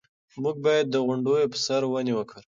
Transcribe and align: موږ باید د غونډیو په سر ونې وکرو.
موږ 0.43 0.55
باید 0.65 0.85
د 0.89 0.95
غونډیو 1.05 1.51
په 1.51 1.57
سر 1.65 1.81
ونې 1.91 2.13
وکرو. 2.15 2.41